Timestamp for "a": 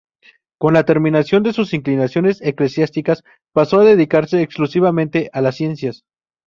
3.81-3.85, 5.31-5.41